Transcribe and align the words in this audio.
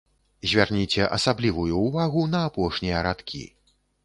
Звярніце 0.53 1.03
асаблівую 1.17 1.75
ўвагу 1.87 2.25
на 2.33 2.43
апошнія 2.49 3.05
радкі. 3.11 3.45